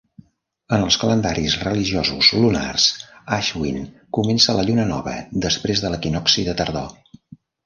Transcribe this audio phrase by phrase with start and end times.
[0.75, 2.87] En els calendaris religiosos lunars,
[3.37, 3.77] Ashvin
[4.19, 5.15] comença a la lluna nova
[5.47, 6.91] després de l'equinocci de tardor.